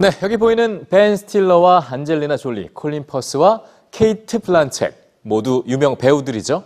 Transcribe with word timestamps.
네, 0.00 0.10
여기 0.22 0.36
보이는 0.36 0.86
벤 0.88 1.16
스틸러와 1.16 1.88
안젤리나 1.90 2.36
졸리, 2.36 2.68
콜린 2.72 3.04
퍼스와 3.04 3.62
케이트 3.90 4.38
블란쳇 4.38 4.92
모두 5.22 5.64
유명 5.66 5.96
배우들이죠. 5.96 6.62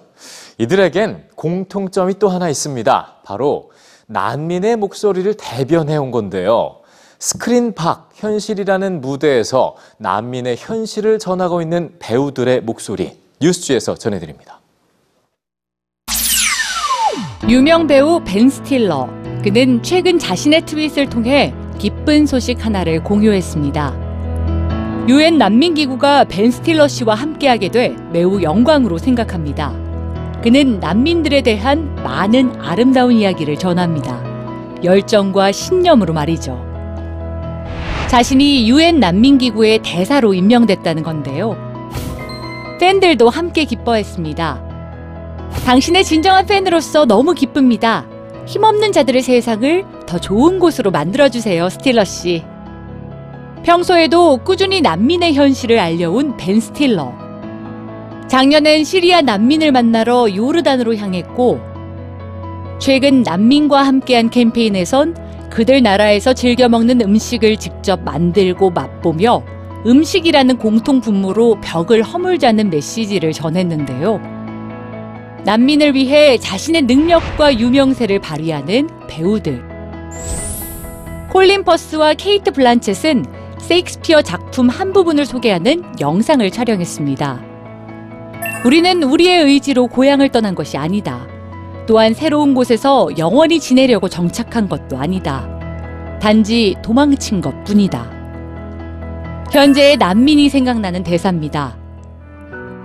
이들에겐 0.59 1.29
공통점이 1.35 2.19
또 2.19 2.29
하나 2.29 2.51
있습니다. 2.51 3.15
바로 3.25 3.71
난민의 4.09 4.77
목소리를 4.77 5.33
대변해 5.39 5.97
온 5.97 6.11
건데요. 6.11 6.81
스크린 7.19 7.73
밖 7.73 8.11
현실이라는 8.13 9.01
무대에서 9.01 9.77
난민의 9.97 10.57
현실을 10.59 11.19
전하고 11.19 11.63
있는 11.63 11.95
배우들의 12.01 12.61
목소리 12.61 13.17
뉴스G에서 13.41 13.95
전해드립니다. 13.95 14.61
유명 17.49 17.87
배우 17.87 18.21
벤 18.23 18.51
스틸러. 18.51 19.09
그는 19.43 19.83
최근 19.83 20.19
자신의 20.19 20.67
트윗을 20.67 21.09
통해 21.09 21.55
기쁜 21.83 22.27
소식 22.27 22.65
하나를 22.65 23.03
공유했습니다. 23.03 25.05
유엔 25.09 25.37
난민기구가 25.37 26.27
벤 26.27 26.53
스틸러 26.53 26.87
씨와 26.87 27.17
함께하게 27.17 27.71
돼 27.71 27.97
매우 28.13 28.41
영광으로 28.41 28.99
생각합니다. 28.99 29.75
그는 30.45 30.79
난민들에 30.79 31.43
대한 31.43 31.93
많은 31.97 32.53
아름다운 32.61 33.15
이야기를 33.15 33.57
전합니다. 33.57 34.23
열정과 34.85 35.51
신념으로 35.51 36.13
말이죠. 36.13 36.65
자신이 38.07 38.71
유엔 38.71 39.01
난민기구의 39.01 39.81
대사로 39.83 40.35
임명됐다는 40.35 41.03
건데요. 41.03 41.57
팬들도 42.79 43.29
함께 43.29 43.65
기뻐했습니다. 43.65 44.63
당신의 45.67 46.05
진정한 46.05 46.47
팬으로서 46.47 47.07
너무 47.07 47.35
기쁩니다. 47.35 48.07
힘없는 48.47 48.93
자들의 48.93 49.21
세상을 49.21 50.02
더 50.13 50.19
좋은 50.19 50.59
곳으로 50.59 50.91
만들어주세요, 50.91 51.71
스틸러 51.71 52.05
씨. 52.05 52.45
평소에도 53.63 54.37
꾸준히 54.45 54.83
난민의 54.83 55.33
현실을 55.33 55.79
알려온 55.79 56.37
벤 56.37 56.61
스틸러. 56.61 57.15
작년엔 58.29 58.85
시리아 58.85 59.23
난민을 59.23 59.73
만나러 59.73 60.37
요르단으로 60.37 60.97
향했고, 60.97 61.61
최근 62.79 63.23
난민과 63.23 63.85
함께한 63.85 64.29
캠페인에선 64.29 65.17
그들 65.49 65.83
나라에서 65.83 66.35
즐겨 66.35 66.69
먹는 66.69 67.01
음식을 67.01 67.57
직접 67.57 68.03
만들고 68.05 68.69
맛보며 68.69 69.43
음식이라는 69.87 70.59
공통 70.59 71.01
분모로 71.01 71.59
벽을 71.63 72.03
허물자는 72.03 72.69
메시지를 72.69 73.33
전했는데요. 73.33 74.21
난민을 75.45 75.95
위해 75.95 76.37
자신의 76.37 76.83
능력과 76.83 77.59
유명세를 77.59 78.19
발휘하는 78.19 78.91
배우들. 79.09 79.72
콜린 81.33 81.65
퍼스와 81.65 82.13
케이트 82.13 82.51
블란쳇은 82.51 83.25
세익스피어 83.59 84.21
작품 84.21 84.69
한 84.69 84.93
부분을 84.93 85.25
소개하는 85.25 85.83
영상을 85.99 86.51
촬영했습니다. 86.51 87.43
우리는 88.67 89.03
우리의 89.03 89.45
의지로 89.45 89.87
고향을 89.87 90.29
떠난 90.29 90.55
것이 90.55 90.77
아니다. 90.77 91.27
또한 91.87 92.13
새로운 92.13 92.53
곳에서 92.53 93.09
영원히 93.17 93.61
지내려고 93.61 94.11
정착한 94.11 94.69
것도 94.69 94.99
아니다. 94.99 95.49
단지 96.21 96.77
도망친 96.83 97.41
것 97.41 97.65
뿐이다. 97.65 98.11
현재의 99.51 99.97
난민이 99.97 100.51
생각나는 100.51 101.03
대사입니다. 101.03 101.79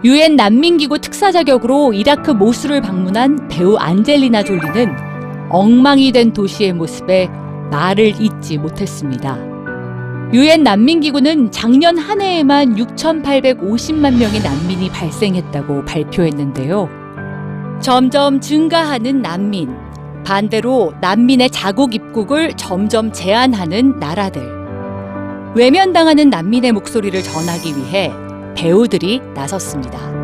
유엔 0.06 0.38
난민기구 0.38 1.00
특사 1.00 1.34
자격으로 1.34 1.92
이라크 1.92 2.32
모수를 2.32 2.80
방문한 2.80 3.50
배우 3.50 3.76
안젤리나 3.76 4.44
졸리는 4.44 4.96
엉망이 5.50 6.14
된 6.14 6.32
도시의 6.32 6.72
모습에 6.72 7.30
나를 7.70 8.20
잊지 8.20 8.58
못했습니다. 8.58 9.38
유엔 10.34 10.64
난민기구는 10.64 11.52
작년 11.52 11.98
한 11.98 12.22
해에만 12.22 12.76
6,850만 12.76 14.18
명의 14.18 14.42
난민이 14.42 14.90
발생했다고 14.90 15.86
발표했는데요. 15.86 16.90
점점 17.80 18.42
증가하는 18.42 19.22
난민, 19.22 19.74
반대로 20.26 20.94
난민의 21.00 21.50
자국 21.52 21.96
입국을 21.96 22.54
점점 22.58 23.14
제한하는 23.14 24.00
나라들. 24.00 24.42
외면당하는 25.56 26.30
난민의 26.30 26.74
목소리를 26.74 27.24
전하기 27.24 27.78
위해 27.78 28.12
배우들이 28.56 29.22
나섰습니다. 29.34 30.17